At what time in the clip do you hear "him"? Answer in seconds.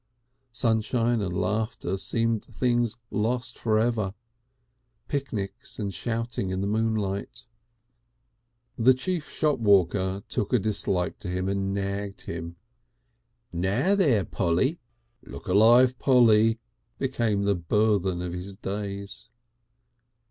11.27-11.47, 12.21-12.55